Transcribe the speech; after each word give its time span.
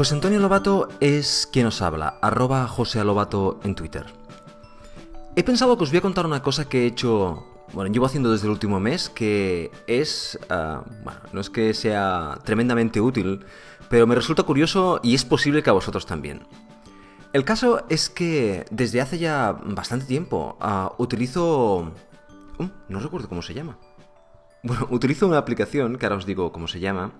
José 0.00 0.14
Antonio 0.14 0.40
Lobato 0.40 0.88
es 1.00 1.46
quien 1.52 1.66
os 1.66 1.82
habla, 1.82 2.16
arroba 2.22 2.66
José 2.66 3.04
Lobato 3.04 3.60
en 3.64 3.74
Twitter. 3.74 4.06
He 5.36 5.42
pensado 5.42 5.76
que 5.76 5.84
os 5.84 5.90
voy 5.90 5.98
a 5.98 6.00
contar 6.00 6.24
una 6.24 6.42
cosa 6.42 6.66
que 6.70 6.84
he 6.84 6.86
hecho, 6.86 7.44
bueno, 7.74 7.92
llevo 7.92 8.06
haciendo 8.06 8.32
desde 8.32 8.46
el 8.46 8.52
último 8.52 8.80
mes, 8.80 9.10
que 9.10 9.70
es, 9.86 10.38
ah, 10.48 10.84
bueno, 11.04 11.20
no 11.34 11.40
es 11.42 11.50
que 11.50 11.74
sea 11.74 12.38
tremendamente 12.44 12.98
útil, 13.02 13.44
pero 13.90 14.06
me 14.06 14.14
resulta 14.14 14.44
curioso 14.44 15.00
y 15.02 15.14
es 15.14 15.26
posible 15.26 15.62
que 15.62 15.68
a 15.68 15.74
vosotros 15.74 16.06
también. 16.06 16.46
El 17.34 17.44
caso 17.44 17.84
es 17.90 18.08
que 18.08 18.64
desde 18.70 19.02
hace 19.02 19.18
ya 19.18 19.52
bastante 19.52 20.06
tiempo 20.06 20.56
ah, 20.62 20.94
utilizo... 20.96 21.92
No 22.88 23.00
recuerdo 23.00 23.28
cómo 23.28 23.42
se 23.42 23.52
llama. 23.52 23.76
Bueno, 24.62 24.88
utilizo 24.92 25.26
una 25.26 25.36
aplicación, 25.36 25.98
que 25.98 26.06
ahora 26.06 26.16
os 26.16 26.24
digo 26.24 26.52
cómo 26.52 26.68
se 26.68 26.80
llama, 26.80 27.12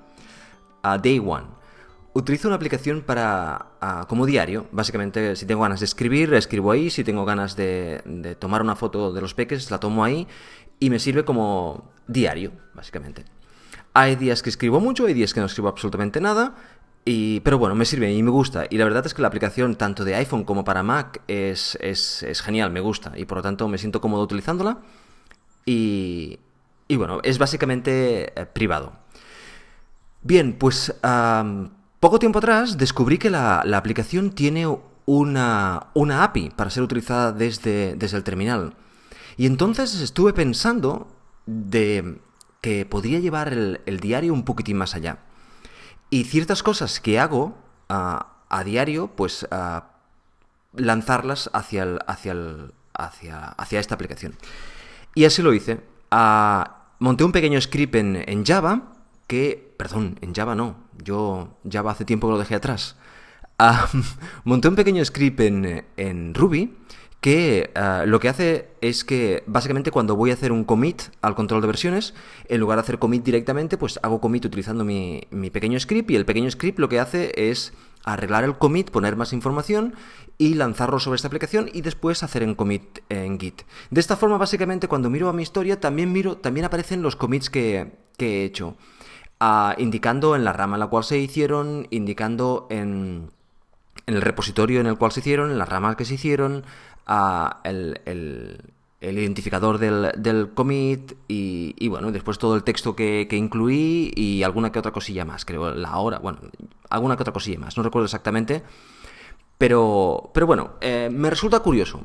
a 0.82 0.96
Day 0.96 1.18
One. 1.18 1.59
Utilizo 2.12 2.48
una 2.48 2.56
aplicación 2.56 3.02
para 3.02 3.66
ah, 3.80 4.06
como 4.08 4.26
diario. 4.26 4.66
Básicamente, 4.72 5.36
si 5.36 5.46
tengo 5.46 5.62
ganas 5.62 5.80
de 5.80 5.86
escribir, 5.86 6.34
escribo 6.34 6.72
ahí. 6.72 6.90
Si 6.90 7.04
tengo 7.04 7.24
ganas 7.24 7.54
de, 7.54 8.36
tomar 8.38 8.62
una 8.62 8.74
foto 8.74 9.12
de 9.12 9.20
los 9.20 9.34
peques, 9.34 9.70
la 9.70 9.78
tomo 9.78 10.02
ahí. 10.02 10.26
Y 10.80 10.90
me 10.90 10.98
sirve 10.98 11.24
como 11.24 11.92
diario, 12.08 12.52
básicamente. 12.74 13.24
Hay 13.94 14.16
días 14.16 14.42
que 14.42 14.50
escribo 14.50 14.80
mucho, 14.80 15.06
hay 15.06 15.14
días 15.14 15.32
que 15.32 15.40
no 15.40 15.46
escribo 15.46 15.68
absolutamente 15.68 16.20
nada. 16.20 16.56
Y, 17.04 17.40
pero 17.40 17.58
bueno, 17.58 17.76
me 17.76 17.84
sirve 17.84 18.12
y 18.12 18.22
me 18.24 18.30
gusta. 18.30 18.66
Y 18.68 18.76
la 18.76 18.84
verdad 18.84 19.06
es 19.06 19.14
que 19.14 19.22
la 19.22 19.28
aplicación, 19.28 19.76
tanto 19.76 20.04
de 20.04 20.16
iPhone 20.16 20.44
como 20.44 20.64
para 20.64 20.82
Mac, 20.82 21.22
es, 21.28 21.78
es, 21.80 22.24
es 22.24 22.42
genial, 22.42 22.72
me 22.72 22.80
gusta. 22.80 23.12
Y 23.16 23.24
por 23.24 23.38
lo 23.38 23.42
tanto 23.42 23.68
me 23.68 23.78
siento 23.78 24.00
cómodo 24.00 24.24
utilizándola. 24.24 24.78
Y, 25.64 26.40
y 26.88 26.96
bueno, 26.96 27.20
es 27.22 27.38
básicamente 27.38 28.32
eh, 28.34 28.46
privado. 28.46 28.94
Bien, 30.22 30.54
pues 30.58 30.92
poco 32.00 32.18
tiempo 32.18 32.38
atrás 32.38 32.78
descubrí 32.78 33.18
que 33.18 33.30
la, 33.30 33.60
aplicación 33.60 34.30
tiene 34.30 34.66
una, 35.06 35.88
una, 35.94 36.24
API 36.24 36.50
para 36.50 36.70
ser 36.70 36.82
utilizada 36.82 37.32
desde, 37.32 37.94
desde 37.94 38.16
el 38.16 38.24
terminal. 38.24 38.74
Y 39.36 39.46
entonces 39.46 40.00
estuve 40.00 40.32
pensando 40.32 41.08
de 41.46 42.20
que 42.60 42.84
podría 42.86 43.20
llevar 43.20 43.52
el, 43.52 44.00
diario 44.00 44.32
un 44.32 44.44
poquitín 44.44 44.76
más 44.76 44.94
allá. 44.94 45.18
Y 46.10 46.24
ciertas 46.24 46.62
cosas 46.62 47.00
que 47.00 47.18
hago 47.18 47.56
uh, 47.88 48.18
a 48.48 48.64
diario, 48.64 49.08
pues 49.14 49.46
uh, 49.50 49.80
lanzarlas 50.74 51.50
hacia, 51.52 51.84
el, 51.84 51.98
hacia, 52.06 52.32
el, 52.32 52.74
hacia, 52.94 53.44
hacia, 53.44 53.80
esta 53.80 53.94
aplicación. 53.94 54.36
Y 55.14 55.24
así 55.24 55.42
lo 55.42 55.54
hice. 55.54 55.80
Uh, 56.12 56.64
monté 56.98 57.24
un 57.24 57.32
pequeño 57.32 57.60
script 57.60 57.94
en, 57.94 58.16
en, 58.26 58.44
Java 58.44 58.92
que, 59.30 59.74
perdón, 59.76 60.18
en 60.22 60.34
Java 60.34 60.56
no, 60.56 60.74
yo 61.04 61.56
Java 61.70 61.92
hace 61.92 62.04
tiempo 62.04 62.26
que 62.26 62.32
lo 62.32 62.38
dejé 62.40 62.56
atrás. 62.56 62.96
monté 64.44 64.66
un 64.66 64.74
pequeño 64.74 65.04
script 65.04 65.38
en, 65.38 65.84
en 65.96 66.34
Ruby 66.34 66.74
que 67.20 67.70
uh, 67.76 68.08
lo 68.08 68.18
que 68.18 68.28
hace 68.28 68.70
es 68.80 69.04
que 69.04 69.44
básicamente 69.46 69.92
cuando 69.92 70.16
voy 70.16 70.32
a 70.32 70.34
hacer 70.34 70.50
un 70.50 70.64
commit 70.64 71.02
al 71.22 71.36
control 71.36 71.60
de 71.60 71.68
versiones, 71.68 72.12
en 72.48 72.58
lugar 72.58 72.78
de 72.78 72.80
hacer 72.80 72.98
commit 72.98 73.22
directamente, 73.22 73.78
pues 73.78 74.00
hago 74.02 74.20
commit 74.20 74.46
utilizando 74.46 74.84
mi, 74.84 75.22
mi, 75.30 75.50
pequeño 75.50 75.78
script 75.78 76.10
y 76.10 76.16
el 76.16 76.24
pequeño 76.24 76.50
script 76.50 76.80
lo 76.80 76.88
que 76.88 76.98
hace 76.98 77.32
es 77.36 77.72
arreglar 78.02 78.42
el 78.42 78.58
commit, 78.58 78.90
poner 78.90 79.14
más 79.14 79.32
información 79.32 79.94
y 80.38 80.54
lanzarlo 80.54 80.98
sobre 80.98 81.16
esta 81.16 81.28
aplicación 81.28 81.70
y 81.72 81.82
después 81.82 82.24
hacer 82.24 82.42
en 82.42 82.56
commit 82.56 82.98
en 83.10 83.38
Git. 83.38 83.62
De 83.90 84.00
esta 84.00 84.16
forma, 84.16 84.38
básicamente, 84.38 84.88
cuando 84.88 85.08
miro 85.08 85.28
a 85.28 85.32
mi 85.32 85.44
historia, 85.44 85.78
también 85.78 86.10
miro, 86.10 86.38
también 86.38 86.64
aparecen 86.64 87.02
los 87.02 87.14
commits 87.14 87.48
que, 87.48 87.92
que 88.16 88.40
he 88.40 88.44
hecho, 88.44 88.76
indicando 89.78 90.36
en 90.36 90.44
la 90.44 90.52
rama 90.52 90.76
en 90.76 90.80
la 90.80 90.86
cual 90.88 91.04
se 91.04 91.18
hicieron, 91.18 91.86
indicando 91.90 92.66
en 92.70 93.30
en 94.10 94.16
el 94.16 94.22
repositorio 94.22 94.80
en 94.80 94.86
el 94.86 94.98
cual 94.98 95.12
se 95.12 95.20
hicieron, 95.20 95.50
en 95.50 95.58
las 95.58 95.68
ramas 95.68 95.96
que 95.96 96.04
se 96.04 96.14
hicieron, 96.14 96.64
el, 97.64 98.60
identificador 99.00 99.78
del, 99.78 100.50
commit 100.54 101.12
y, 101.28 101.74
y, 101.78 101.88
bueno, 101.88 102.10
después 102.12 102.38
todo 102.38 102.56
el 102.56 102.64
texto 102.64 102.94
que, 102.96 103.26
que, 103.30 103.36
incluí 103.36 104.12
y 104.14 104.42
alguna 104.42 104.72
que 104.72 104.78
otra 104.78 104.92
cosilla 104.92 105.24
más, 105.24 105.44
creo, 105.44 105.72
la 105.74 105.96
hora, 105.96 106.18
bueno, 106.18 106.38
alguna 106.88 107.16
que 107.16 107.22
otra 107.22 107.32
cosilla 107.32 107.58
más, 107.58 107.76
no 107.76 107.82
recuerdo 107.82 108.06
exactamente, 108.06 108.62
pero, 109.58 110.30
pero 110.34 110.46
bueno, 110.46 110.72
eh, 110.80 111.08
me 111.12 111.30
resulta 111.30 111.60
curioso. 111.60 112.04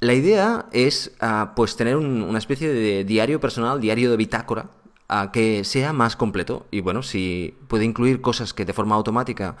La 0.00 0.12
idea 0.12 0.66
es 0.72 1.16
uh, 1.22 1.54
pues 1.54 1.76
tener 1.76 1.96
un, 1.96 2.22
una 2.22 2.38
especie 2.38 2.68
de 2.68 3.04
diario 3.04 3.40
personal, 3.40 3.80
diario 3.80 4.10
de 4.10 4.16
bitácora, 4.16 4.68
uh, 5.10 5.30
que 5.32 5.64
sea 5.64 5.92
más 5.92 6.16
completo 6.16 6.66
y 6.70 6.80
bueno, 6.80 7.02
si 7.02 7.56
puede 7.68 7.84
incluir 7.84 8.20
cosas 8.20 8.52
que 8.52 8.64
de 8.64 8.72
forma 8.72 8.94
automática 8.94 9.56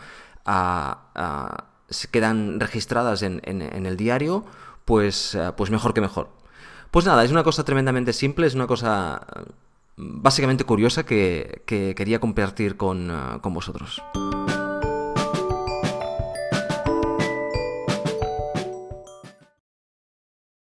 se 1.88 2.08
quedan 2.08 2.60
registradas 2.60 3.22
en, 3.22 3.40
en, 3.44 3.62
en 3.62 3.86
el 3.86 3.96
diario, 3.96 4.44
pues, 4.84 5.36
pues 5.56 5.70
mejor 5.70 5.92
que 5.92 6.00
mejor. 6.00 6.28
Pues 6.92 7.04
nada, 7.04 7.24
es 7.24 7.32
una 7.32 7.42
cosa 7.42 7.64
tremendamente 7.64 8.12
simple, 8.12 8.46
es 8.46 8.54
una 8.54 8.66
cosa 8.66 9.26
básicamente 9.96 10.64
curiosa 10.64 11.04
que, 11.04 11.62
que 11.66 11.94
quería 11.94 12.20
compartir 12.20 12.76
con, 12.76 13.10
uh, 13.10 13.40
con 13.40 13.54
vosotros. 13.54 14.02